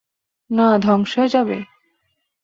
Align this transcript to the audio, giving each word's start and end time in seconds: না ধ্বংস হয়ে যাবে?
না 0.49 0.67
ধ্বংস 0.77 1.11
হয়ে 1.17 1.33
যাবে? 1.35 1.57